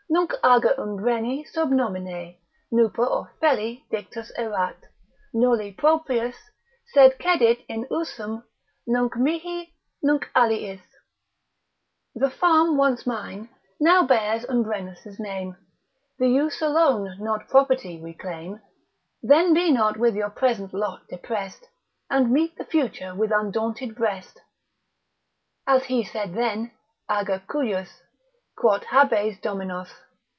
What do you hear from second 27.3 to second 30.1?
cujus, quot habes Dominos?